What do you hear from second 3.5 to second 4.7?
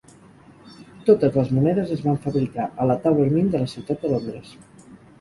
de la ciutat de Londres.